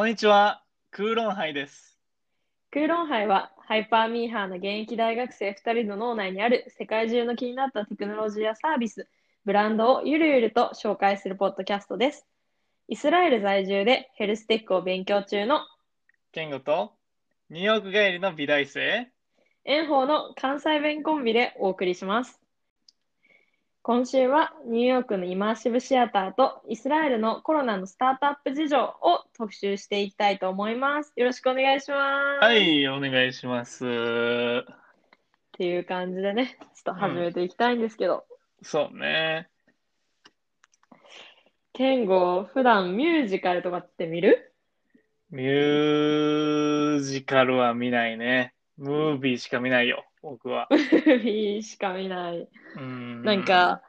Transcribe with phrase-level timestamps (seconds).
[0.00, 2.00] こんにちは、クーロンハイです。
[2.70, 9.08] クーロンハイはハイパーミーハーの現役大学生2人の脳内にある世界中の気になったテクノロジーやサービス、
[9.44, 12.26] ブランドをゆるゆると紹介するポッドキャストです。
[12.88, 15.60] イスラエル在住でヘルステックを勉強中の
[16.32, 16.94] ケンゴと
[17.50, 19.10] ニューヨーク帰りの美大生。
[19.66, 22.39] 炎鵬の関西弁コンビでお送りします。
[23.82, 31.14] 今週はニューヨークのイマーシブシアターとイスラエルのコロナのスタートアップ事情を特集していきたいと思います。
[31.16, 31.94] よろしくお願いしま
[32.40, 32.44] す。
[32.44, 32.52] は。
[32.52, 33.86] い、お願いします。
[33.86, 33.88] っ
[35.52, 38.26] ていう感じでね、ちょっと始めていきたいんですけど、
[38.62, 39.48] そうね。
[41.72, 44.52] ケンゴ、普段ミュージカルとかって見る？
[45.30, 48.52] ミュージカルは見ないね。
[48.76, 50.68] ムービーしか見ないよ、僕は。
[51.24, 52.48] いいしか見ない。
[52.76, 53.22] うん。
[53.22, 53.82] なんか、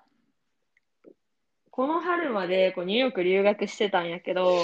[1.69, 4.59] この春までこうニューヨーク留学してたんやけど、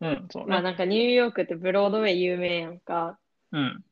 [0.00, 0.50] うん、そうね。
[0.50, 3.18] まあなんかニューヨークってブロードウェイ有名やんか。
[3.52, 3.84] うん。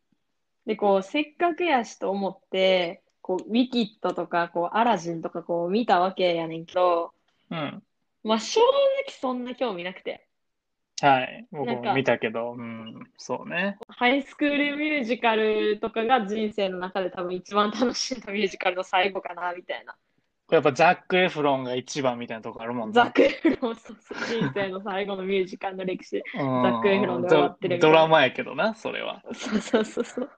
[0.66, 7.12] で、こう、せっかくやしと思って、こう、ウィキッドとか、こう、アラジンとかこう見たわけやねんけど、
[7.50, 7.82] うん。
[8.24, 10.25] まあ正直そんな興味なくて。
[11.02, 13.76] はい、僕も見たけど、うん、そうね。
[13.88, 19.94] ハイスクールミュージカルとかが人生の中で多分一番楽しんだミュージカルの最後かな、みたいな。
[20.50, 22.94] やっぱザック・エフロンが一番みたいなとこあるもんな。
[22.94, 26.22] ザック・エフロン、そうそう人生の最後のミュージカルの歴史。
[26.34, 29.22] ザックエフロンで終わってるドラマやけどな、それは。
[29.34, 30.30] そうそうそうそう。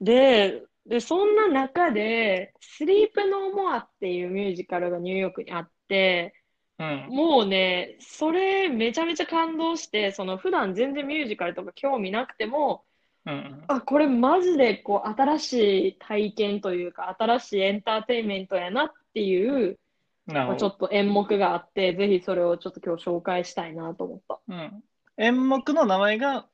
[0.00, 6.34] で、で、そんな中で、スリープ・ノー・モアっていうミュージカルがニューヨークにあって、
[6.80, 7.06] うん。
[7.14, 12.84] もうね、それめちゃめちゃ感動して、その普段全然ミュージカルとか興味なくても、
[13.26, 13.64] うん。
[13.68, 19.78] あ、これマジでこう新しい体験というか、新しいエンターテインメントやなっていう、
[20.26, 20.58] なるほど。
[20.58, 24.40] ちょっと演目があって、ぜひそれをちょっと今日紹介したいなと思った。
[24.48, 24.82] うん。
[25.18, 26.48] 演目の名前が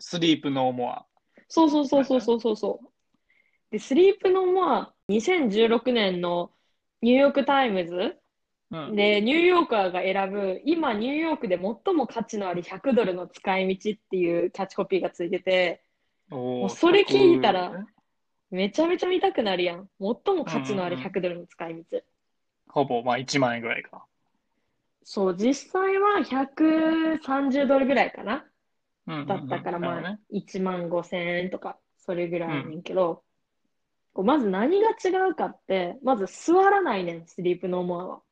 [0.00, 1.06] スリープ・ノー・モア。
[1.46, 2.88] そうそうそうそうそうそうそう。
[3.70, 6.50] で、スリープ・ノー・モア、2016年の
[7.02, 8.19] ニューヨークタイムズ
[8.70, 8.96] うん。
[8.96, 15.84] で、ニューヨーカーが選ぶ、今ニューヨークで最も価値のある100ドルの使い道っていうキャッチコピーがついてて、
[16.68, 17.86] それ聞いたら100
[18.50, 19.88] めちゃめちゃ見たくなるやん。
[20.00, 22.02] 最も価値のあるうんうん100ドルの使い道。
[22.68, 24.06] ほぼ、まあ1万円ぐらいか。
[25.04, 28.46] そう、実際は130ドルぐらいかな。
[29.06, 33.24] うんだったから、まあなるほどね、1万5千円とか、それぐらいやねんけど、
[34.12, 38.22] こうまず何が違うかって、まず座らないねん、スリープノーモアは。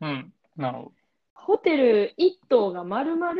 [0.00, 0.32] うん。
[0.56, 0.92] なるほど。
[1.34, 3.32] ホテル一棟が丸々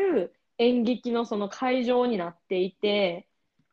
[0.58, 3.26] 演劇のその会場になっていて、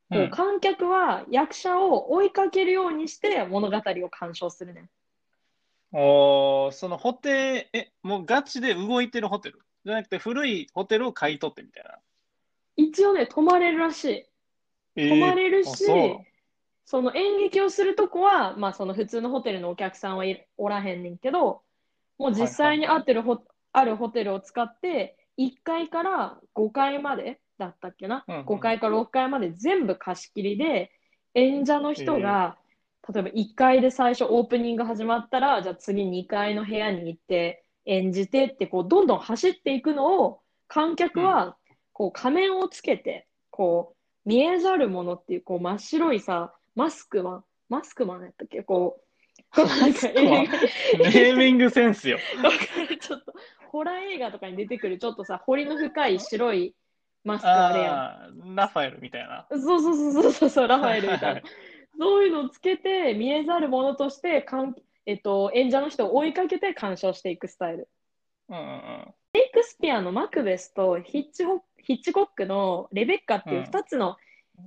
[0.09, 4.89] こううん観客は役者を追いかけるようにして物語を鑑賞するねん。
[5.91, 9.59] おーそのホテル、え、もうガチで動いてるホテル？
[9.85, 11.99] じゃなくて古いホテルを買い取ってみたいな。
[12.75, 14.25] 一応ね、泊まれるらしい。
[14.95, 15.85] えー泊まれるあし、
[16.85, 21.61] その演劇をするとこは、まあその普通のホテルのお客さんはいおらへんねんけど、
[22.17, 28.45] もう実際に合ってるホ、あるホテルを使って、1階から5階までだったっけな、うんうん。
[28.45, 30.91] 5階から6階まで全部貸し切りで、
[31.33, 32.57] 演者の人が、
[33.11, 41.57] 例えば1階で最初オープニング始まったら、じゃあ次2階の部屋に行って演じてって、こうどんどん走っていくのを、観客は
[41.91, 43.95] こう仮面をつけて、こ
[44.25, 48.61] う見えざるものっていう、こう真っ白いさ、マスクマン、マスクマンやったっけ？
[48.63, 49.03] こう
[49.55, 50.59] なんか映画
[50.97, 52.17] ネーミングセンスよ。
[52.99, 53.33] ちょっと、
[53.71, 56.75] ホラー映画とかに出てくる、ちょっとさ、彫りの深い白い
[57.23, 58.55] マスクあれやん。
[58.55, 59.47] ラファエルみたいな。
[59.51, 61.41] そうそうそうそうそうそう、ラファエルみたいはな。
[61.99, 64.75] そういうのをつけて、見えざるものとして、かん
[65.05, 67.89] えっと、演者の人を追いかけて鑑賞していくスタイル。
[68.49, 69.13] うんうんうん。
[69.35, 74.15] シェイクスピアのマクベスとヒッチホヒッチコックのレベッカっていう2つの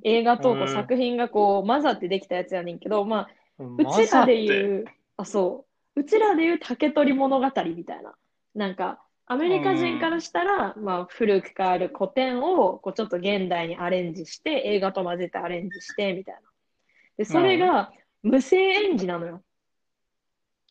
[0.03, 3.29] 映画とこううん作品がこう混ざってできたやつやねんけど、まあ、
[3.59, 4.85] うちらで言う、
[5.17, 5.67] あ、そ
[5.97, 8.15] う、うちらで言う竹取物語みたいな。
[8.55, 16.41] なんか、アメリカ人からしたら、まあ、古くからある古典を、こう、ちょっと現代にアレンジして、映画と混ぜてアレンジして、みたいな。
[17.17, 17.93] で、それが、
[18.23, 19.43] 無声演技なのよ。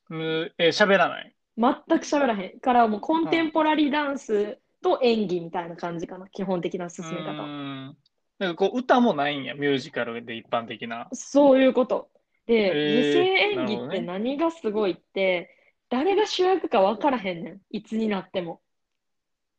[0.09, 1.35] むえー喋らない？
[1.57, 2.59] 全く喋らへん。
[2.59, 6.27] から、もう、コンテンポラリーダンスと演技みたいな感じかな。
[6.27, 7.43] 基本的な進めう方。
[7.43, 7.97] ん。
[8.37, 11.07] なんかこう歌もないんや、ミュージカルで一般的な。
[11.13, 12.09] そういうこと。
[12.47, 13.25] で、無声
[13.61, 15.49] 演技って何がすごいって、
[15.89, 17.61] 誰が主役か分からへんねん。
[17.69, 18.61] いつになっても。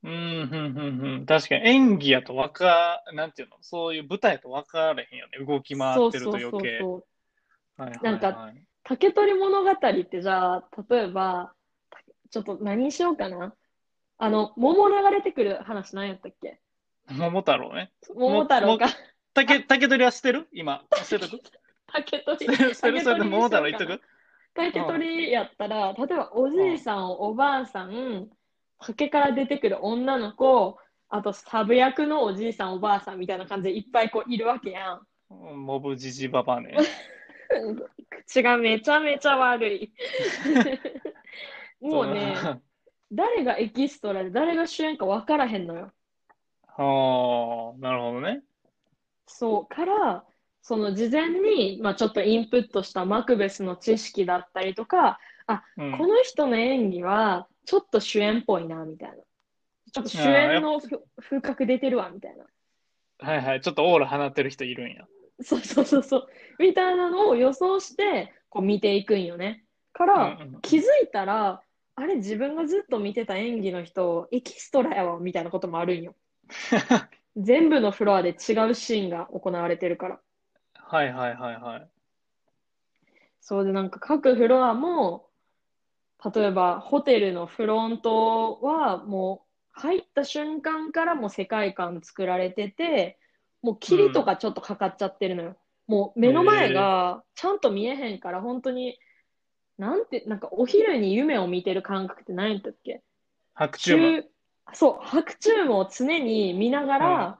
[0.03, 1.27] うん、うん、うん、うん。
[1.27, 5.45] 確かに演技やとわか、なんていうの、そういう舞台やと分からへんよね。
[5.45, 6.79] 動き回ってるとそうそう余計。
[6.81, 7.07] そうそ
[7.79, 7.83] う。
[7.83, 9.77] はいはいなんかはい竹取物語っ
[10.09, 11.53] てじゃあ、例えば、
[11.91, 11.99] た
[12.31, 13.53] ちょっと何にしようかな。
[14.17, 16.61] あの、桃流れてくる話何やったっけ？
[17.11, 17.91] 桃太郎ね。
[18.15, 18.87] 桃太郎か。
[19.35, 20.47] 竹、竹取りは捨てる？
[20.53, 20.85] 今。
[21.03, 21.43] 捨てとく
[21.87, 24.01] 竹取捨てる捨てるそれで桃太郎言っとく？
[24.55, 28.29] 竹取りやったら、例えばおじいさん、おばあさん、
[28.81, 30.79] 竹から出てくる女の子、
[31.09, 35.07] あとサブ役のおじいさん、おばあさんみたいな感じでいっぱいこういるわけやん。
[35.29, 36.75] モブジジババね。
[38.27, 39.93] 口がめちゃめちゃ悪い。
[41.81, 42.35] もうね、
[43.13, 45.93] 誰がエキストラで誰が主演か分からへんのよ。
[46.67, 48.43] はあ、なるほどね。
[49.27, 50.25] そう、から、
[50.67, 55.21] その事前に、まあ、ちょっとインプットしたマクベスの知識だったりとか、
[55.77, 59.15] うんこの人の演技はちょっと主演っぽいな、みたいな。
[59.93, 60.89] ちょっと主演のふ
[61.21, 62.47] 風格出てるわ、みたいな。
[63.21, 63.61] はいはい。
[63.61, 65.07] ちょっとオーラ放ってる人いるんや。
[65.41, 66.27] そうそうそうそう。
[66.59, 69.63] みたいなのを予想して、こう見ていくんよね。
[69.93, 71.63] から、うんうん気づいたら、
[71.95, 76.17] あれ、自分がずっと見てた演技の人、エキストラやわ、みたいなこともあるんよ。
[77.37, 78.33] 全部のフロアで違
[78.69, 80.21] うシーンが行われてるから。
[80.89, 81.89] はいはいはいはい。
[83.41, 85.27] そうで、なんか各フロアも、
[86.35, 89.45] 例えばホテルのフロントはも
[89.77, 93.19] う入った瞬間からもう世界観作られてて、
[93.63, 95.57] もう霧とかちょっとかかっちゃってるのよ。
[95.89, 98.97] もう目の前がちゃんと見えへんから、本当に、
[99.79, 103.03] なんて、なんかお昼に夢を見てる感覚って何やったっけ？
[103.55, 104.23] 白昼夢。
[104.23, 104.29] 中
[104.73, 107.39] そう、白昼夢を常に見ながら、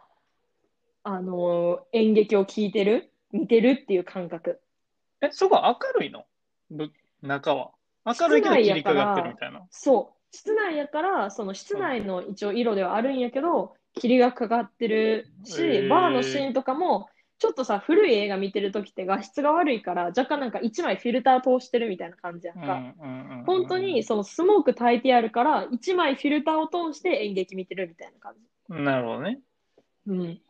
[1.05, 4.61] あの演劇を聞いてる、見てるっていう感覚。
[5.21, 6.25] え、そこ明るいの？
[6.71, 6.91] ぶ
[7.23, 7.71] 中は。
[8.05, 9.67] 明るいけど切りかかってるみたいな。
[9.71, 17.09] そう、室内やから、その室内の一応色ではあるんやけど、霧がかかってるし、へーバーのシーンとかも、
[17.39, 22.95] ちょっとさ、古い映画見てるときって画質が悪いから、若干なんか一枚フィルター通してるみたいな感じやんか。
[23.45, 28.35] 本当にそのスモーク焚いてあるから、一枚フィルターを通して演劇見てるみたいな感
[28.69, 28.83] じ。
[28.83, 29.41] なるほどね。
[30.07, 30.41] うん。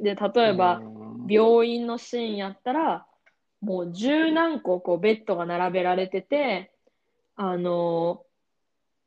[0.00, 3.06] で、例えば、うん病院のシーンやったら、
[3.60, 6.72] もう十何個こうベッドが並べられてて、
[7.36, 8.24] あの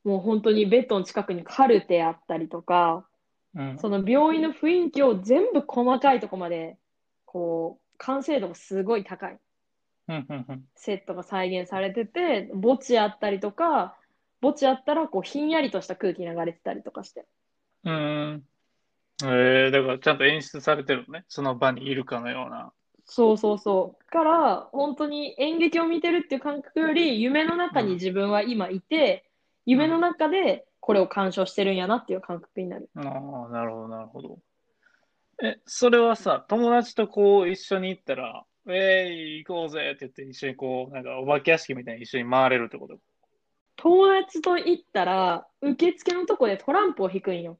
[0.05, 3.05] もう本当にベッドの近くにカルテあったりとか、
[3.53, 6.77] うんその病院の雰囲気を全部細かいとこまで、
[7.25, 9.37] こう、完成度がすごい高い。
[10.75, 13.97] セットが再現されてて、墓地あったりとか、
[14.41, 17.25] 墓地あったらこうひんやりとした空気流れてたりとかして。
[17.83, 18.43] うーん。
[19.23, 21.25] えー、だからちゃんと演出されてるのね。
[21.27, 22.73] その場にいるかのような。
[23.05, 24.11] そうそうそう。
[24.11, 29.29] から、本当に演劇を見てるっていう感覚より、夢の中に自分は今いて、
[29.65, 32.89] 夢の中でこれを鑑賞してるんやなっていう感覚になる。
[32.95, 34.39] ああ、なるほど、なるほど。
[35.43, 42.97] え、それはさ、友達とこう一緒に行ったら、えー、行こうぜって言って一緒にこう、なんかお化け屋敷みたいに一緒に回れるってこと？
[43.75, 47.59] 友達と行ったら、受付のとこでトランプを引くんよ。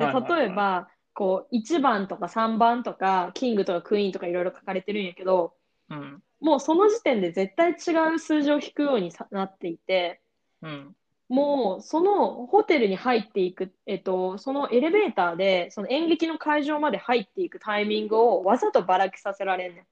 [0.00, 5.54] で、例えば、こう、1番とか3番とか、キングとかクイーンとかいろいろ書かれてるんやけど、
[5.90, 6.22] うん。
[6.40, 10.20] もうその時点で絶対違う数字を引くようにさなっていて、
[10.62, 10.96] うん。
[11.28, 19.86] もうそのホテルに入っていく、えっと、そのエレベーターで、その演劇の会場まで入っていくタイミングをわざとばらけさせられんね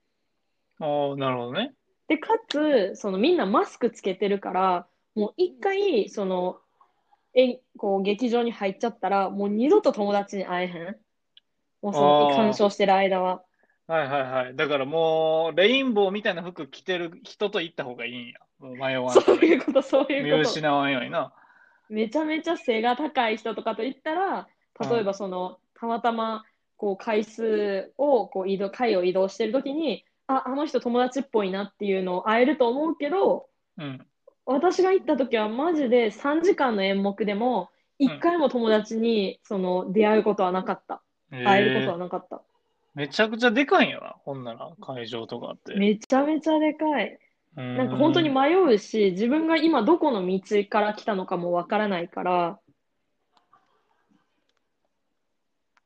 [0.81, 0.83] ん。
[0.83, 1.73] ああ、なるほどね。
[2.09, 6.59] で、かつ、そのみんなマスクつけてるから、もう一回、その、
[7.39, 10.97] え、こう、劇場に入っちゃったら、もう二度と友達に会えへん？
[11.81, 13.41] もうそのあー鑑賞してる間は。
[13.87, 14.55] はいはいはい。
[14.55, 18.39] だからもう、レインボーみたいな服着てる人と行った方がいいんや。
[18.59, 20.49] もう迷わんそういうこと、そう見いうこと。
[20.49, 21.33] 失わんようにな。
[21.89, 24.47] めちゃめちゃ背が高い人とかと言ったら、
[24.79, 26.43] 例えばその、たまたま、
[26.77, 34.05] こう、回数を、こう、移動、階を移動してるときに、あ、あの人友達っぽいなっていうのを会えると思うけど、うん。
[34.51, 41.03] 私が行った時はマジで3時間の演目でも1回も友達にその出会うことはなかった。
[41.29, 42.41] 会えることはえーなかった。
[42.95, 45.75] めちゃくちゃでかいんやな、ほんなら、会場とかって。
[45.75, 47.19] めちゃめちゃでかい。
[47.55, 52.59] ななんか本当に迷うし、自分が今どこの道から来たのかもわからないから、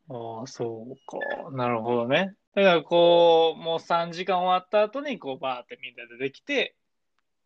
[0.09, 1.51] ああ、そうか。
[1.51, 2.35] なるほどね。
[2.55, 6.75] だからこう、もう3時間終わった後に、こう、バーってみんなでできて、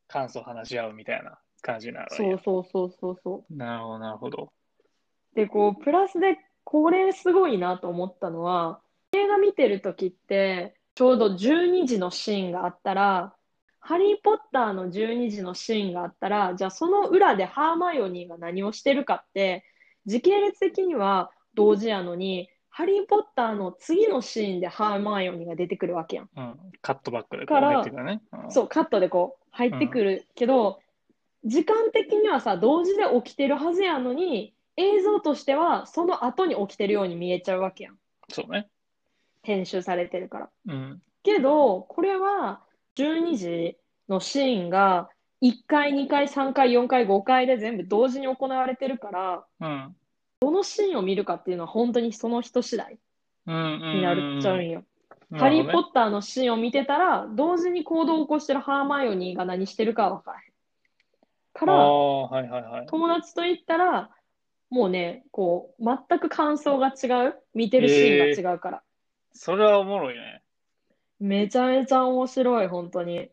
[0.07, 4.51] 感想話し合うみたいな感じになるんやそうそうそうそうそなるほど、なるほど。
[5.33, 5.35] う。
[5.35, 8.81] で、こう、プラスでこれすごいなと思ったのは、
[9.13, 13.33] 映画見てる時って、ちょうど12時のシーンがあったら、
[13.79, 19.63] ハリー・ポッターの12時のシーンがあったら、じゃあその裏でハーマイオニーが何をしてるかって、
[20.05, 26.29] 時系列的には同時やのに、ハリー・ポッターの次のシーンでハーマイオニーが出てくるわけやん。
[26.35, 26.57] うん。
[26.81, 28.21] カットバックでこう入ってくるね。
[28.33, 30.79] うんそう、カットでこう入ってくるけど、
[31.43, 37.97] 時間的にはさ、同時で起きてるはずやのに、映像としてはその後に起きてるように見えちゃうわけやん。
[38.29, 38.67] そうね。
[39.41, 40.49] 編集されてるから。
[40.67, 41.01] うん。
[41.23, 42.61] けど、これは
[42.97, 45.09] 12時のシーンが
[45.41, 49.95] 1回、2回、3回、4回、5回で全部同時に行われてるから、うん。
[50.39, 52.99] どのシーンを見るかっていうのは本当にその人次第
[53.47, 53.55] うん。
[53.55, 53.95] うん。
[53.95, 54.83] になっちゃうんよ。
[55.34, 60.53] ハリー・ポッターのシーンを見てたら、同時に行動を起こしてるハーマイオニーが何してるかは分からへん。
[61.53, 62.86] から、はいはいはい。
[62.88, 64.10] 友達と行ったら、
[64.69, 67.36] もうね、こう、全く感想が違う。
[67.53, 68.84] 見てるシーンが違うから。
[69.34, 70.43] それはおもろいね。
[71.19, 73.29] めちゃめちゃ面白い、本当に。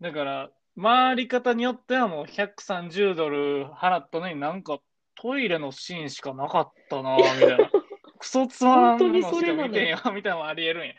[0.00, 4.78] だから、回り方によってはもう130ドル払ったのになんか
[5.16, 7.70] トイレのシーンしかなかったな、みたいな。
[8.18, 10.94] クソつまんのしか見てんや、みたいなのもありえるんや。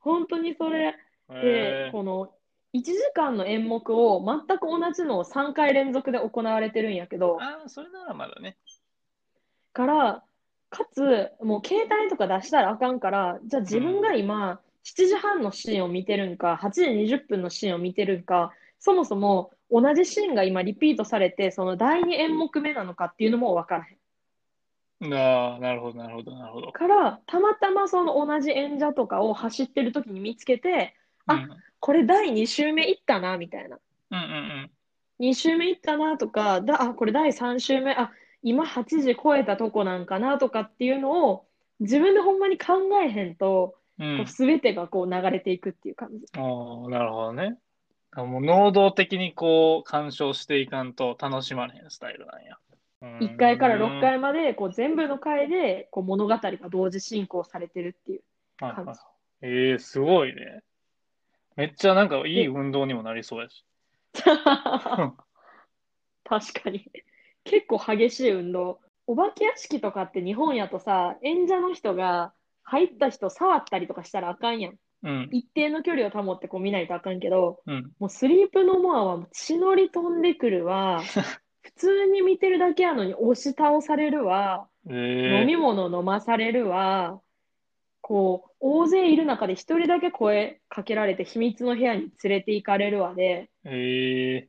[0.00, 0.96] 本当にそれ。
[1.30, 2.32] へで、えこの
[2.74, 8.56] 1時間の演目を全く同じのを3回連続で行われてるんやけど、ああ、それならまだね。
[9.72, 10.24] から、
[10.70, 23.99] かつ、もう携帯とか出したらあかんから、じゃあ自分が今、7時半のシーンを見てるんか、8時20分のシーンを見てるんか、そもそも同じシーンが今リピートされて、その第2演目目なのかっていうのも分からへん。
[25.02, 26.72] ああ、なるほど、なるほど、なるほど。
[26.72, 30.94] から、たまたまその同じ演者とかを走ってる時に見つけて、
[31.26, 33.78] あうん、これ第2週目いったな、みたいな。
[34.10, 34.70] うんうん
[35.20, 38.10] 2週目いったなとか、だ、あ、これ第3週目、あ、
[38.42, 41.44] 今8時超えたとこなんかなとかっていうのを
[41.78, 44.06] 自分でほんまに考えへんと、うん。
[44.06, 44.32] うんこう。
[44.32, 46.24] 全てがこう流れていくっていう感じ。
[46.32, 47.58] ああ、なるほどね。
[48.12, 52.58] あもう能動的にこう、鑑賞していかんと楽しまれへんスタイルなんや。
[53.02, 58.22] 1回から6回までこう全部の回でこう物語が同時進行されてるっていう
[58.60, 59.00] はいはい感じ。
[59.42, 60.62] ええすごいね。
[61.56, 63.64] めっちゃなんかいい運動にもなりそうやし。
[66.24, 66.90] 確かに。
[67.44, 68.80] 結構激しい運動。
[69.06, 74.78] お化け屋敷とかって日本やとさ、演者の人が入った人触ったりとかしたらあかんやん。
[75.02, 75.28] うん。
[75.32, 77.92] 一定の距離を保ってこう見ないとあかんけど、うん。
[77.98, 81.02] もうスリープノモアは血のり飛んでくるわ。
[81.76, 84.68] 普通に見てるだけやのに押し倒されるわ。
[84.88, 87.20] ええ飲み物飲まされるわ。
[88.00, 94.48] こう、大勢いる中で一人だけ声かけられて秘密の部屋に連れて行かれるわで、え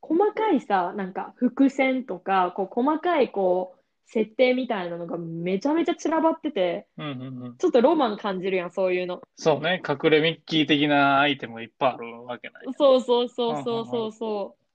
[0.00, 7.56] 細かいさ、なんか伏線とか、こう細かいこう、設定みたいなのがめちゃめちゃ散らばってて、うんうんうん。
[7.56, 9.20] ちょっとロマン感じるやん、そういうの。
[9.34, 9.82] そうね。
[9.86, 12.66] 隠れミッキー的なアイテムがいっぱいあるわけない。
[12.78, 14.65] そうそうそうそうそうそう。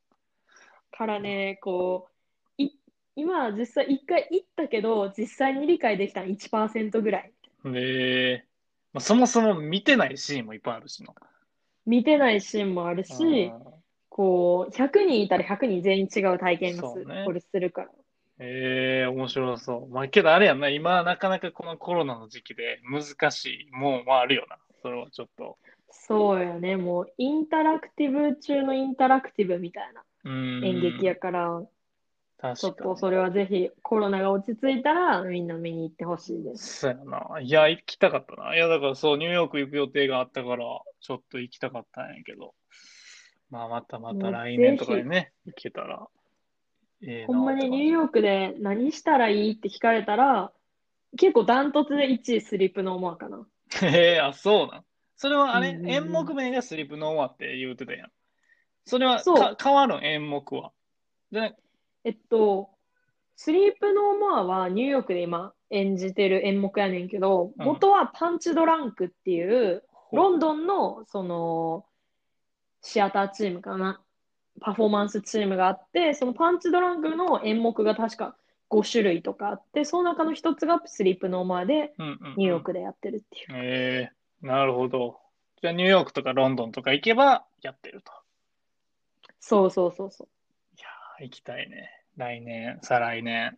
[1.02, 2.10] からね、こ
[2.60, 2.78] う、い、
[3.16, 7.34] 今実際一回行ったけど、実際に理解できたの1%ぐらい。
[7.66, 8.46] ええ
[8.94, 11.12] まあ、そもそも見てないシーンもいっぱいあるしな。
[11.88, 13.52] 見てないシーンもあるし、
[14.10, 17.90] こう、100人いたら100人全員違う体験がすねこれするから。
[18.38, 19.90] ええ面白そう。
[19.90, 24.58] まあ、けどあれやんな、今なかなかこのコロナの時期で難しいもんはあるよな。
[24.84, 25.58] それはちょっと。
[25.90, 30.04] そうよね、もうインタラクティブ中のインタラクティブみたいな。
[30.24, 31.64] 演劇やから、
[32.56, 32.76] ちょっ。
[32.76, 36.80] とそれはぜひコロナが落ち着いたらみんな見に行ってほしいです。
[36.80, 37.40] そうやな。
[37.40, 38.56] いや、行きたかったな。
[38.56, 40.66] いや、だからそう、ニューヨーク行く予定があったから、
[41.00, 42.54] ちょっと行きたかったんやけど。
[43.50, 46.08] まあ、またまた来年とかにね、行けたら。
[47.04, 50.52] ええほんまにニューーヨークで何したらいいって聞かれたら、
[51.18, 53.46] 結構ダントツで1位スリープノーモアかな。
[53.70, 53.86] ク。
[53.86, 54.86] ええあ、そうなん。
[55.16, 58.12] それはあれ、演目名がスリープノーマって言うてたやん。
[58.86, 60.72] それはそうか変わるん、演目は。
[61.32, 61.56] で、
[62.04, 62.70] えっと、
[63.36, 71.86] スリープノーモアはニューヨークで今演じてる演目やねんけど、うん元はパンチドランクっていう、ロンドンのその
[72.82, 74.02] シアターチームかな、
[74.60, 78.36] パフォーマンスチームがあって、そのパンチドランクの演目が確か
[78.70, 83.46] 5種類とかあって、その中の一つがスリープノーマーでうんうんうんニューヨークでやってるっていう。
[83.54, 85.20] ええなるほど。
[85.62, 88.12] じゃあ、ニューヨークとかロンドンとか行けばやってると。
[89.42, 90.28] そうそうそうそう。
[90.78, 91.90] いやー、行きたいね。
[92.16, 93.58] 来年、再来年、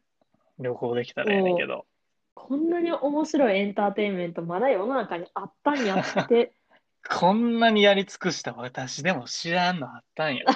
[0.57, 1.85] 旅行できたらええねんけど。
[2.33, 6.53] こんなに面白いエンターテインメントまだ世の中にあったんやって。
[7.07, 10.45] こんなにやり尽くした私でも知らんのあったんや。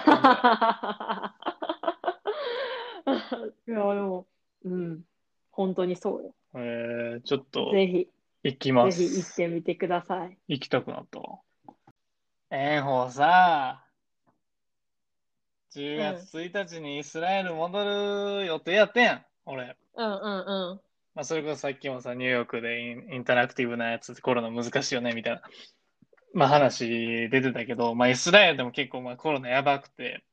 [3.68, 4.28] いや、でも、
[4.64, 5.04] うん、
[5.52, 6.34] 本当にそうよ。
[6.56, 8.10] えー、ちょっとぜひ、
[8.44, 9.36] 行きまぜひ行っす。
[9.36, 10.38] てみてください。
[10.48, 11.40] 行きたくなったわ。
[12.50, 13.84] えんほうさ、
[15.78, 19.76] 10月1日にイスラエル戻る予定やってん、俺。
[19.96, 20.82] うんうんうん。
[21.14, 25.42] まあ、それこそさっきもさ、ニューヨークでインタラクティブなやつ、コロナ難しいよね、みたいな、
[26.34, 30.24] まあ話出てたけど、まあイスラエルでも結構まあコロナやばくて、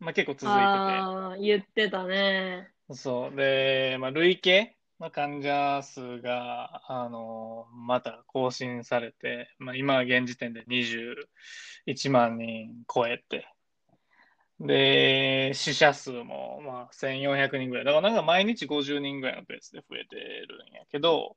[0.00, 2.68] まあ結構続いてて、ああ、言ってたね。
[2.90, 3.36] そう。
[3.36, 13.46] で、まあ累計、まあ、患者数が、あの、また更新されて、まあ、今現時点で21万人超えて、
[14.60, 17.84] で、死者数も、まあ、1400人ぐらい。
[17.84, 21.36] だからなんか毎日50人ぐらいのペースで増えてるんやけど、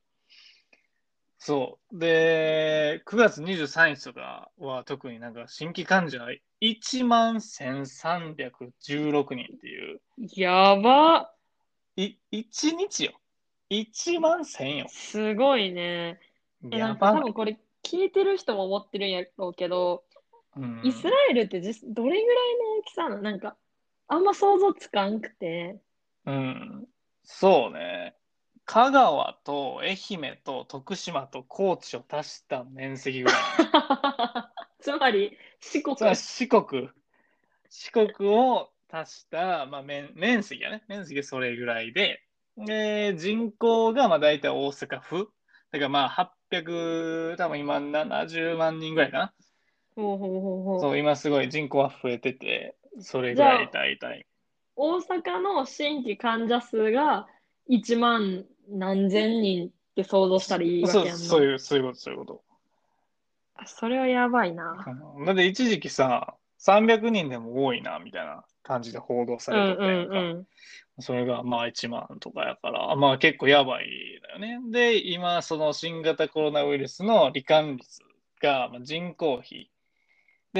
[1.39, 1.99] そう。
[1.99, 6.19] で、9月23日とかは特になんか新規患者
[6.61, 10.01] 1万1316人っていう、
[10.35, 11.31] やば。
[11.95, 13.13] い、1日よ。
[13.69, 14.87] 1万1000よ。
[14.89, 16.19] すごいね。
[16.71, 20.03] え、なんかやば多分これ聞いてる人も思ってるんやろうけど、
[20.57, 23.21] うんイスラエルって実どれぐらいの大きさなの？
[23.21, 23.55] なんか、
[24.07, 25.79] あんま想像つかんくて。
[26.25, 26.87] うん。
[27.23, 28.15] そうね。
[28.65, 33.37] 香川と愛媛と徳島と高知を足した面積ぐらい。
[34.79, 36.03] つまり、四国つ。
[36.03, 36.89] まり四国、
[37.69, 40.83] 四国を足した、まあ、面面積やね。
[40.87, 42.21] 面積それぐらいで、
[42.57, 45.31] で、人口がまあ大体大阪府。
[45.71, 49.33] だからまあ800、多分今70万人ぐらいかな。
[50.01, 50.79] ほうほうほうほう。
[50.79, 54.27] そう、今すごい人口は増えてて、それぐらい大体。
[54.75, 57.27] 大阪の新規患者数が
[57.69, 61.23] 1万何千人って想像したらいいわそう、けやんな。
[61.23, 62.43] そういう、そういうこと、そういうこと。
[63.65, 64.85] それはやばいな。
[65.15, 70.19] うんだって一時期さ、300人でも多いな、みたいな感じで報道さうんれてたやんか。
[70.19, 70.47] うん
[70.99, 74.59] それがまあ1万とかやから、まあ結構やばいだよね。
[74.71, 78.01] で、今その新型コロナウイルスの罹患率
[78.41, 79.69] がまあ人口比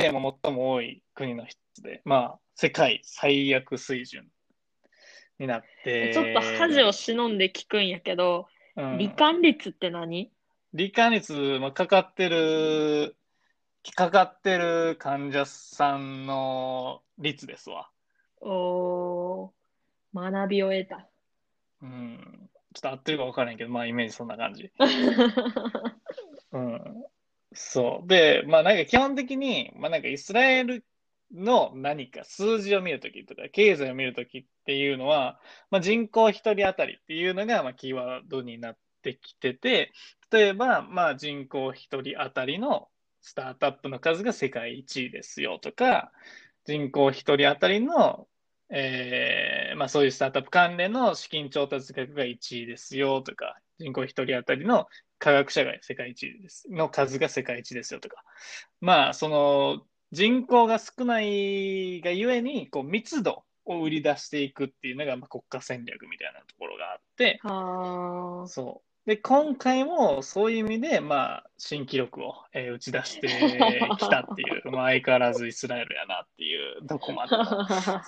[0.01, 4.27] でまあ最も多い国の一つで、まあ世界最悪水準
[5.39, 6.11] になって。
[6.13, 10.31] ちょっと恥を忍んで聞くんやけど、うん罹患率って何？
[10.75, 13.15] 罹患率、まあ、かかってる、
[13.95, 17.89] かかってる患者さんの率ですわ。
[18.41, 19.51] おー、
[20.13, 21.07] 学びを得た。
[21.81, 22.49] うん。
[22.73, 24.71] ちょっと合ってるか分からんけど、まあイメージそんな感じ。
[26.51, 27.05] うん。
[27.53, 28.07] そう。
[28.07, 30.85] で、まあなんか基本的に、まあなんかイスラエル
[31.31, 35.39] の何か数字を見るときとか、経済を見るときっていうのは、
[35.71, 39.91] まあ人口一人当たりっていうのが、まあキーワードになってきてて、
[40.31, 42.89] 例えば、まあ人口一人当たりの
[43.21, 46.11] スタートアップの数が世界一位ですよとか、
[46.65, 48.27] 人口一人当たりの、
[48.69, 54.87] えーまあそういうスタートアップ関連の資金調達額が1位ですよとか、人口一人当たりの
[55.19, 58.23] 科学者が世界一です、の数が世界一ですよとか。
[58.81, 68.47] まあ、その人口が少ないがゆえに、こう密度を売り出していくっていうのが、まあ、国家戦略みたいなところがあって、はあ。
[68.47, 68.87] そう。
[69.07, 73.27] で、今回もそういう意味で、まあ、新記録を、えー打ち出して
[73.97, 77.45] きたっていう、 まあ、相変わらずイスラエルやなっていう、どこまでもイ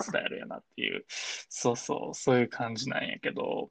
[0.02, 3.70] スラエルやなっていう、そうそう、そういう感じなんやけど、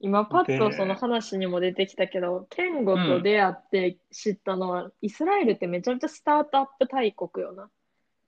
[0.00, 7.68] 今パッとでその話にも出てきたけど、ケンゴと出会って知ったのは、イスラエルってめちゃめちゃスタートアップ大国よな。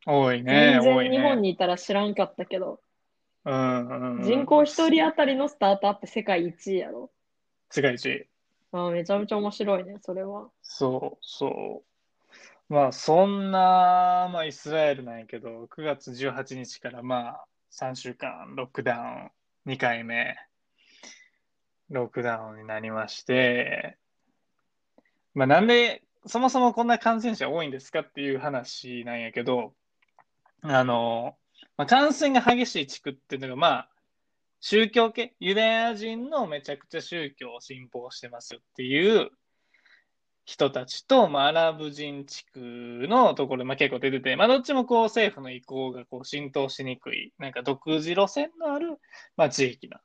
[0.06, 1.42] 多いね、全然日本ね。
[1.42, 2.80] にいたら知らんかったけど、
[3.44, 7.10] うんうんうん人口一人当たりのスタートアップ世界一位やろ。
[7.70, 8.26] 世界一。
[8.72, 10.50] ああめちゃめちゃ面白いね、それは。
[10.62, 11.82] そうそ
[12.68, 12.72] う。
[12.72, 19.32] まあ、そんな、まあ、イスラエルなんやけど、9月18日からまあ、3週間、ロックダ
[19.66, 20.36] ウン、2回目、
[21.90, 23.98] ロックダウンになりまして、
[25.34, 29.74] まあ、なんで、そもそもこんな感染者多いんですかっていう話なんやけど、
[30.62, 31.36] あの、
[31.76, 33.90] まあ、感染が激しい地区っていうのが、まあ、
[34.60, 39.30] 宗教系、ユダヤ人のめちゃくちゃ宗教を信奉してますよっていう
[40.44, 42.60] 人たちと、まあ、アラブ人地区
[43.08, 48.98] のところ、まあ、結構出てて、まあ、どっちもこう政府の意向がこう浸透しにくい、なんか独自路線のある、
[49.36, 50.00] まあ、地域な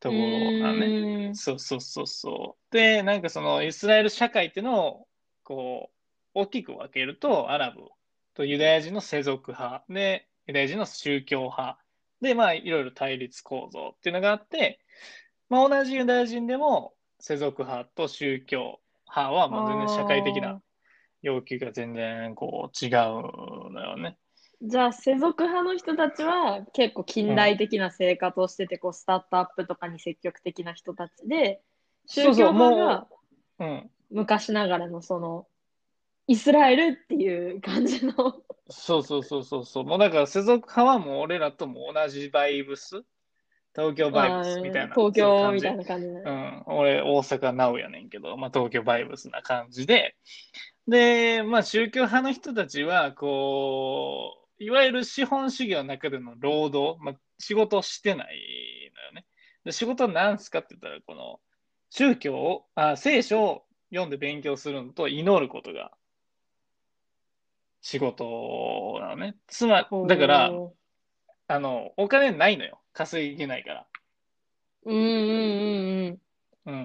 [0.00, 1.34] ところなのね。
[1.34, 2.74] そうそうそうそう。
[2.74, 5.08] で、なんかそのイスラエル社会っていうのを、
[5.42, 5.90] こ
[6.34, 7.82] う、大きく分けると、アラブ
[8.34, 11.78] とユダヤ人の世俗派で、ユダヤ人の宗教派
[12.20, 14.80] で、まあ、いろいろ対立構造っていうのがあって、
[15.48, 20.60] まあ、同じユダヤ人でも、世俗派と宗教派は、もう全然社会的な
[21.22, 22.92] 要求が全然こう違う
[23.72, 24.18] のよね。
[24.62, 31.60] じゃあ、世俗派の人たちは結構近代的な生活をしてて、こう、スタートアップとかに積極的な人たちで、
[32.06, 33.06] 宗教派が
[33.58, 33.90] うん。
[34.10, 35.46] 昔ながらのその、
[36.26, 38.14] イスラエルっていう感じの。
[38.68, 39.84] そうそうそうそうそう。
[39.84, 43.02] もうだから世俗派はもう俺らとも同じバイブス？
[43.74, 44.94] 東京バイブスみたいな。
[44.94, 45.78] 東京みたいな。
[45.78, 46.12] な感じで。
[46.12, 46.62] うん。
[46.66, 50.16] 俺、大阪ナウやねんけど、まあ東京バイブスな感じで。
[50.88, 58.36] で、まあ宗教派の人たちは、こう、いわゆる資本主義の中での労働、まあ仕事をしてない
[58.94, 59.26] のよね。
[59.64, 61.40] で仕事は何すかって言ったら、この
[61.90, 65.92] 宗教を、あ聖書を読んで勉強するのと祈ることが
[67.82, 69.36] 仕事なのね。
[69.46, 70.74] つまり、だから、ほ
[71.48, 72.80] あの、お金ないのよ。
[72.92, 73.86] 稼げないから。
[74.86, 76.25] ううんうんうん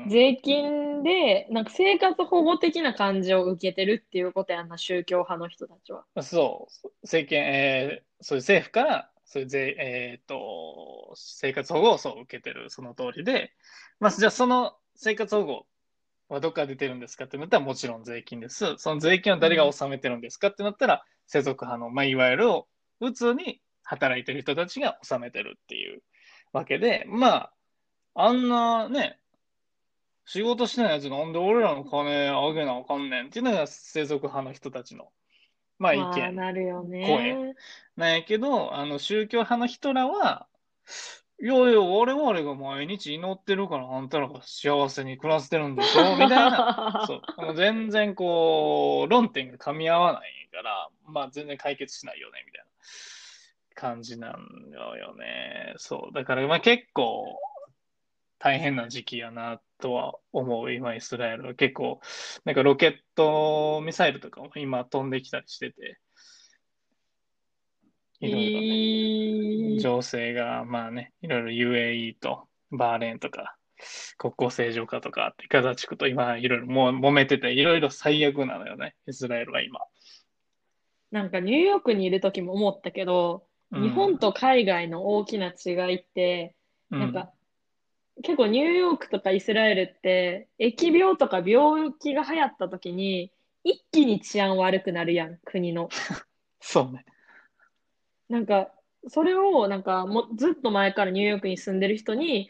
[0.07, 6.05] 税金で、なんか生活保護的な感じを受けてるっていうことやんな、宗教派の人たちは。
[6.21, 6.87] そう。
[7.03, 13.51] 政権、えー、そういう政府から、そういう税、えーっと、生活保護をそう受けてる、その通りで、
[13.99, 15.65] まあ、じゃあその生活保護
[16.29, 18.75] はどっから出てるんですかってなったらもちろん税金です。
[18.77, 22.45] その税金は誰が納めてるんですかってなったら、世俗派の、まあ、いわゆる
[22.99, 26.03] 普通に働いてる人たちが納めてるっていう
[26.51, 27.53] わけで、まあ、
[28.15, 29.20] あんなね、
[30.31, 35.09] 仕事してないやつなんで俺らの金あげなあかんねんっていうのが世俗派の人たちの、
[35.77, 37.55] まあ意まあ、見なるよ声ね。
[37.97, 40.47] なんやけど、あの宗教派の人らは、
[41.41, 47.03] いやいや、我々が毎日祈ってるからあんたらが幸せに暮らしてるんでしょ みたいな。
[47.05, 47.21] そう。
[47.35, 52.71] あの全然こう、論点が噛み合わないから、まあ全然解決しないよね、みたいな
[53.75, 55.73] 感じなんだよね。
[55.75, 56.15] そう。
[56.15, 57.37] だからまあ結構
[58.39, 61.99] 大変な時期やなとは思う、今イスラエルは結構、
[62.45, 65.99] なんかロケットミサイルとかも今飛んできたりしてて、
[68.21, 69.79] いろいろね。
[69.81, 73.57] 情勢が、まあね、いろいろ UAE とバーレーンとか、
[74.17, 79.79] 国交正常化とかって、ガザ地区と今いろいろもう揉めてて、いろいろ最悪なのよね、イスラエルは今。
[81.11, 86.55] なんかニューヨークにいる時も思ったけど、うん日本と海外の大きな違いって、
[86.91, 87.31] うんなんか、
[88.23, 93.31] 結構ニューヨークとかイスラエルって、疫病とか病気が流行った時に、
[93.63, 95.89] 一気に治安悪くなるやん、国の。
[96.59, 97.05] そうね。
[98.29, 98.71] なんか、
[99.07, 102.49] それを、なんか、もうずっと前からニューヨークに住んでる人に、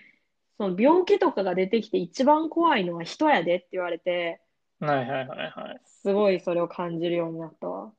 [0.57, 4.41] その病気とかが出てきて一番怖いのは人やでって言われて、
[4.79, 5.81] はいはいはいはい。
[5.85, 7.93] すごいそれを感じるようになったわ。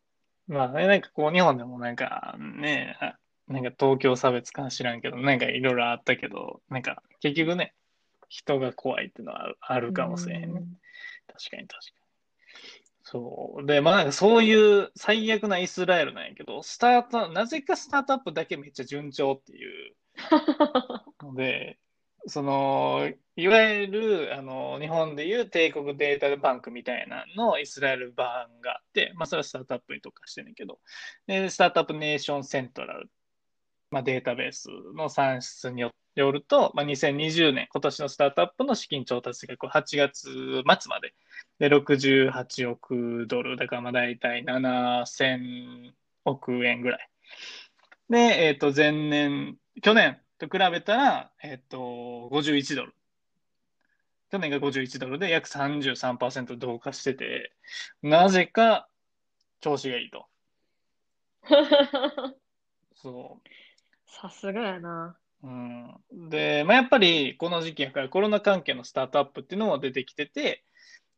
[0.48, 3.16] まあね、なんかこう、日本でもなんかね、あ
[3.52, 7.74] なんか東京差別か知らんけど、なんかいろいろあったけど、なんか結局ね、
[8.28, 10.60] 人が怖いっていうのはあるかもしれへんね。
[10.60, 10.78] うん
[11.26, 12.02] 確かに確かに。
[13.04, 13.66] そう。
[13.66, 19.94] で、まあなんかそういう最悪なイスラエルなんやけど、スタート、なぜかスタートアップだけめっちゃ順調っていう
[21.22, 21.78] の で、
[22.26, 30.78] その、いわゆる、あの、日本でいう帝国データバンクみたいなのイスラエル版があって、まあそれはスタートアップに特化してんねんけど、
[31.26, 33.10] で、スタートアップネーションセントラル、
[33.92, 41.14] まあデータベースの算出によよると、まあ2020年、今年のスタートアップの資金調達額8月末まで
[41.58, 45.92] で、68億ドル、だからまあ大体7000
[46.24, 47.08] 億円ぐらい。
[48.10, 51.78] で、えっ、と、前年、去年と比べたら、えっ、と、
[52.32, 52.94] 51ドル。
[54.30, 57.52] 去年が51ドルで約33%増加してて、
[58.02, 58.88] なぜか
[59.60, 60.26] 調子がいいと。
[62.94, 63.40] そ
[64.20, 65.16] さすがやな。
[65.42, 65.46] う。
[65.46, 66.28] うん。
[66.28, 70.64] で、まあ、やっぱりこの時期やからコロナ関係のスタートアップっていうのも出てきてて、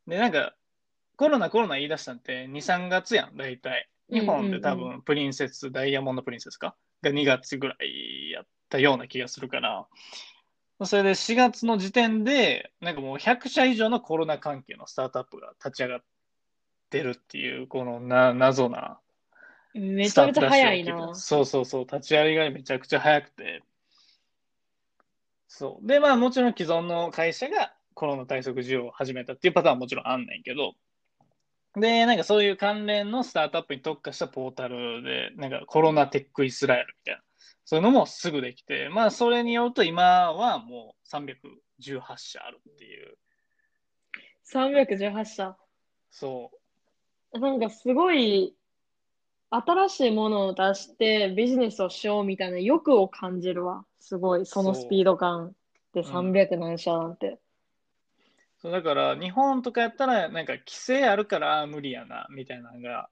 [0.07, 0.55] で、なんか、
[1.17, 3.89] コロナコロナ言い出したんって2、3月やん、大体。
[4.11, 6.77] 日本で多分プリンセス、ダイヤモンドプリンセスか？
[7.03, 9.87] が2月ぐらいやったような気がするから、
[10.85, 16.03] それで4月の時点で、なんかもう100社以上のコロナ関係のスタートアップが立ち上がっ
[16.91, 19.01] てるっていう、このな謎な
[19.75, 21.15] めちゃめちゃ早いな。
[21.15, 23.63] そうそうそう、立ち上がりがめちゃくちゃ早くて。
[25.49, 25.87] そう。
[25.87, 30.75] で、まあもちろん既存の会社がコロナ対策事業を始めたっていうパターンはもちろんあんねんけど、
[31.77, 37.23] で、なんかそういう関連のスタートアップに特化したポータルで、なんかコロナテックイスラエルみたいな、
[37.65, 43.17] そういうのもすぐできて、まあそれによると今はもう318社あるっていう、
[44.45, 45.57] 318社。
[46.11, 46.53] そ
[47.33, 47.41] う。
[47.41, 48.55] なんかすごい、
[49.51, 53.85] 新しいものを出してビジネスをしようみたいな欲を感じるわ。
[54.01, 55.55] すごい、そのスピード感
[55.93, 57.39] でうん300何社なんて。
[58.59, 63.11] そうだから日本とかやったらなんか規制あるから無理やなみたいなのが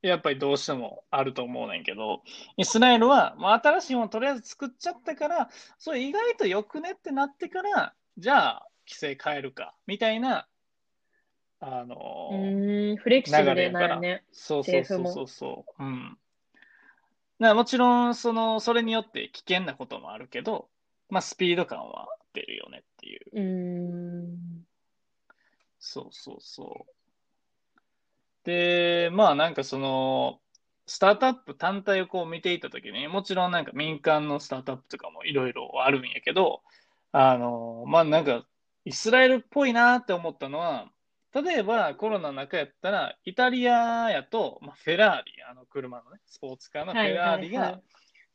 [0.00, 2.22] やっぱりどうしてもあると思うねんけど
[2.56, 10.46] イスラエルはもう新しいものとりあえず作っちゃったからそれ意外とよくねってなってからじゃあ規制変えるかみたいな
[11.66, 14.22] あのフレキシブルなね。
[14.32, 16.18] そうそうそうそうそううん
[17.40, 20.68] だからもちろんそのそれによって危険なこともあるけど
[21.08, 24.64] まあスピード感は出るよねっていうう。
[25.78, 26.94] そうそうそう。
[28.44, 30.40] で、まあなんかその、
[30.86, 36.62] スタートアップ単体をこう見ていたときに、もちろんなんか民間のスタートアップとかもいろいろあるんやけど、
[37.12, 38.44] あの、まあ、なんか、
[38.84, 40.90] イスラエルっぽいなって思ったのは、
[41.34, 47.80] 例えばコロナの中やったら、イタリアやと、まあ、フェラーリ、あの車のね、スポーツカーのフェラーリが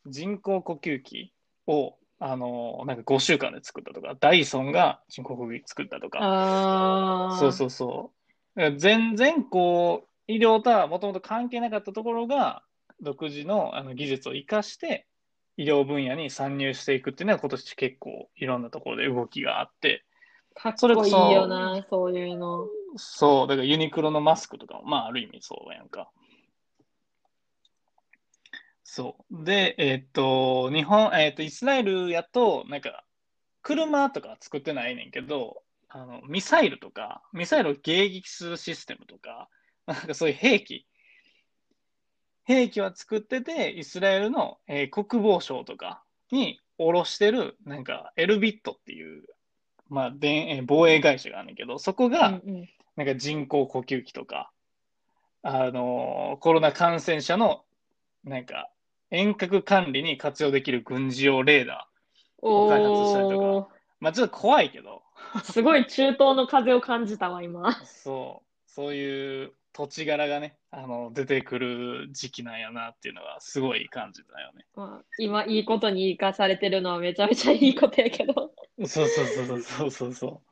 [0.05, 1.33] 人工呼吸器
[1.65, 7.37] を、あの、なんか5週間で作ったとか、ダイソンが人工呼吸器作ったとか。
[7.39, 8.11] そうそうそ
[8.57, 8.77] う。
[8.77, 12.63] 全然こう、医療とはもともと関係なかったところが、
[13.01, 15.07] 独自のあの技術を生かして、
[15.55, 20.03] 医療分野に参入していくっていうのは今年結構いろんなところで動きがあって、
[20.53, 22.67] かっこいいよな、そういうの。
[22.97, 26.11] そう、だからユニクロのマスクとかも、まあある意味そうやんか。
[28.83, 29.43] そう。
[29.45, 33.05] で、えーっと、日本、えーっと、イスラエルやと、なんか、
[33.61, 39.47] 車とか作ってないねんけど、あの、ミサイルとか、ミサイルを迎撃するシステムとか、
[39.85, 40.87] なんかそういう兵器、
[42.45, 49.23] 兵器は作ってて、イスラエルの、えー国防省とかに卸してる、なんか、エルビットっていう、
[49.87, 52.69] まあ、でえー防衛会社があるんだけど、そこうが、んうん。
[52.99, 54.51] なんか人工呼吸器とか、
[55.41, 57.63] あのコロナ感染者の、
[58.25, 58.69] なんか、
[59.09, 61.87] 遠隔管理に活用できる軍事用レーダ
[62.41, 63.63] お開発したりとおー。
[63.63, 63.67] ー。
[64.01, 65.01] まあちょっと怖いけど、
[65.45, 67.73] すごい中東の風を感じたわ、今。
[67.85, 74.65] そう、そういう土地柄がね、あの、出てくる時期なんやなっていうのがすごい感じたよね。
[74.75, 78.51] まあ、今、いいことに生かされてるのはめちゃめちゃいいことやけど。
[78.85, 80.48] そうそうそうそうそうそう。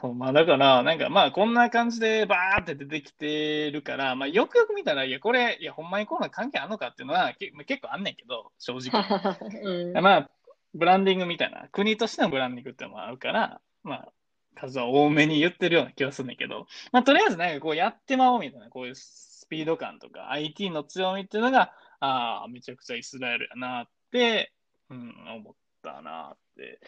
[0.00, 9.02] そうまあだから、なんかまあこんな感じでバーって出てきてるから、まあよくよく見たら、いやこれ、いやほんまにコロナ関係あんのかっていうのはけ結構あんねんけど、正直。
[9.62, 9.92] うん。
[9.92, 10.30] まあ、
[10.74, 14.12] ブランディングみたいな、国としてのブランディングっていうのもあるから、まあ、
[14.54, 24.52] 数は多めに言ってるような気がするんだけど、まあとりあえずなんかこうやってまおうみたいな、こういうスピード感とか IT の強みっていうのが、ああ、めちゃくちゃイスラエルやなって、
[24.90, 26.80] うん、思ったなって、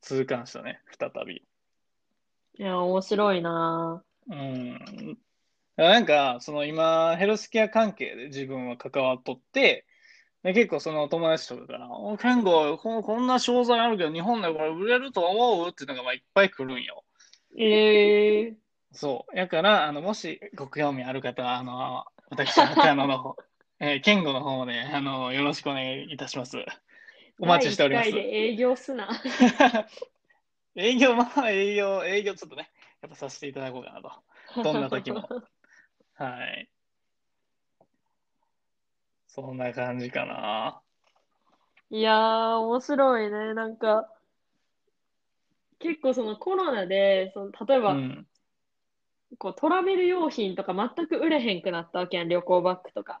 [0.00, 1.44] 痛感したね、再び。
[2.58, 5.18] いや、面白いなうん。
[5.76, 9.86] なんか、その今、ヘルスケア関係で自分は関わっとって、
[10.42, 15.68] で結構その友達とかから、お、ケンゴ、ここんな商材あるけど、日本でこれ売れると思う？
[15.70, 17.04] っていうのがまあいっぱい来るんよ。
[17.56, 18.56] ええ
[18.92, 19.36] そう。
[19.36, 23.36] やから、あの、もしご興味ある方は、あの、私、中野の方、
[23.80, 26.58] えー、ケンゴの方で、あの、よろしくお願いいたします。
[27.38, 29.08] お待ちしております第一回で営業すな。
[30.74, 32.70] 営業、まあ、営業、営業ちょっとね、
[33.02, 34.10] やっぱさせていただこうかなと。
[34.62, 35.28] どんな時も。
[36.14, 36.68] はい。
[39.28, 40.82] そんな感じかな。
[41.90, 43.54] いやー、面白いね。
[43.54, 44.10] なんか、
[45.78, 48.26] 結構そのコロナで、その例えば、うん。
[49.38, 53.20] こうトラベル用品とか全く売れへんくなったわけやん、旅行バッグとか。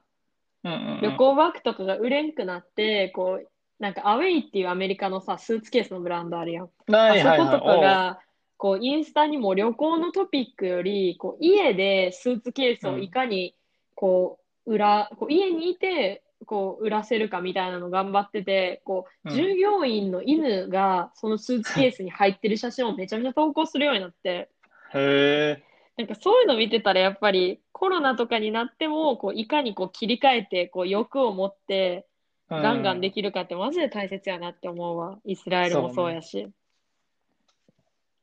[0.64, 3.51] うんうんうん旅行バッグとかが売れんくなって、こう、
[3.82, 6.64] なんかアウェイっていうアメリカのさ、スーツケースのブランドあるやん。
[6.66, 7.40] はいはいはい。
[7.40, 8.20] あそことかが、
[8.56, 13.56] こう、インスタにも旅行のトピックより、こう、家でスーツケースをいかに、
[13.96, 24.48] こう、売ら、こう、家にいて、こう、売らせるかみたいなの頑張ってて、こう、うん従業員の犬が、そのスーツケースに入ってる写真をめちゃめちゃ投稿するようになって、
[24.94, 25.62] おへえ。
[25.96, 32.06] なんかそういうの見てたら、やっぱり、コロナとかになっても、こう、いかにこう、切り替えて、こう、欲を持って、
[32.48, 35.18] ガンガンでききるかって、マジで大切やなって思うわ。
[35.24, 36.48] イスラエルもそうやし。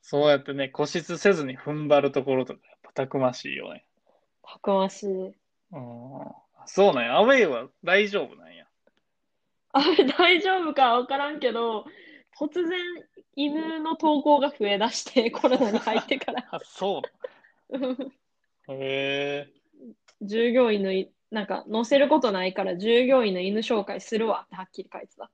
[0.01, 3.85] そうやってね、固執せずに踏ん張るところとか、やっぱたくましいよね。
[4.43, 5.07] たくましい。
[5.07, 5.33] うん。
[6.65, 7.17] そうなんや。
[7.17, 8.65] アウェイは大丈夫なんや。
[9.71, 11.85] あれ大丈夫かわからんけど、
[12.39, 12.79] 突然
[13.35, 16.47] 犬の投稿が増えだして、 コロナに入ってから。
[16.51, 17.01] あ、そ
[17.69, 17.77] う。
[18.73, 19.53] へえ。
[20.21, 25.29] 従業員のい、なんか載せることないから従業員の犬紹介するわってはっきり書いてた。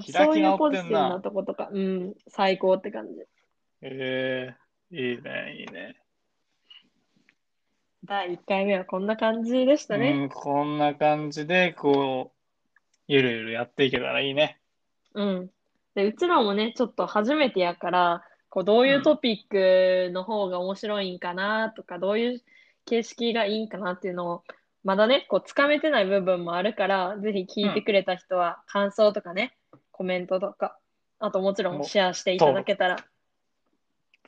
[0.00, 3.20] そういう直ポジティブななとことか、うん、最高って感じ。
[3.20, 3.26] へ
[3.80, 4.54] え。
[4.90, 5.96] いいね、いいね。
[8.04, 10.10] 第1回目はこんな感じでしたね。
[10.10, 12.38] うん、こんな感じで、こう、
[13.08, 14.58] ゆるゆるやっていけたらいいね。
[15.14, 15.50] うん。
[15.94, 22.42] で、うちらもね、ちょっと初めてやから、こう、どういうトピックの方が面白いんかなとか、どういう
[22.86, 24.44] 形式がいいんかなっていうのを、
[24.82, 29.56] まだね、こう、つかめてない部分もあるから、ぜひ聞いてくれた人は、感想とかね、
[29.90, 30.78] コメントとか、
[31.18, 32.96] あともちろんシェアしていただけたら、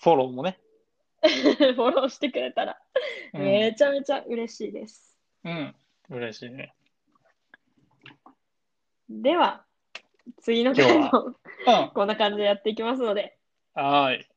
[0.00, 0.58] フォローもね。
[1.22, 2.78] フォローしてくれたら、
[3.34, 5.18] うん、めちゃめちゃ嬉しいです。
[5.44, 5.74] うん、
[6.10, 6.74] 嬉しいね。
[9.08, 9.64] では、
[10.40, 11.10] 次の回も
[11.66, 13.36] うん、こんな感じでやっていきますので、
[13.74, 14.28] はーい。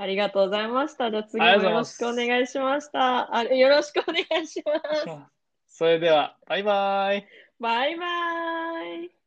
[0.00, 1.10] ありがとうございました。
[1.10, 3.36] じゃあ次もよろしくお願いしました。
[3.36, 5.04] あよろしくお願いします。
[5.76, 7.28] それでは、バイバイ。
[7.60, 8.06] バイバ
[9.04, 9.19] イ。